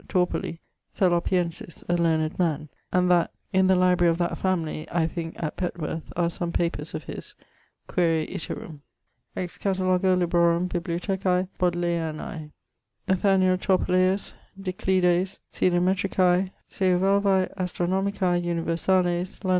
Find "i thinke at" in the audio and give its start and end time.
4.91-5.57